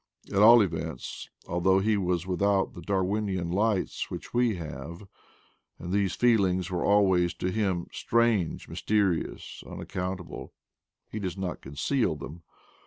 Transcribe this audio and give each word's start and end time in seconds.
At 0.33 0.41
all 0.41 0.63
events, 0.63 1.29
although 1.47 1.77
he 1.77 1.95
was 1.95 2.25
without 2.25 2.73
the 2.73 2.81
Darwinian 2.81 3.51
lights 3.51 4.09
which 4.09 4.33
we 4.33 4.55
have, 4.55 5.07
and 5.77 5.93
these 5.93 6.15
feelings 6.15 6.71
were 6.71 6.83
always 6.83 7.35
to 7.35 7.51
him 7.51 7.85
"strange," 7.91 8.67
"mysterious,'' 8.67 9.63
"unac 9.67 9.89
countable," 9.89 10.53
he 11.11 11.19
does 11.19 11.37
not 11.37 11.61
conceal 11.61 12.15
them. 12.15 12.41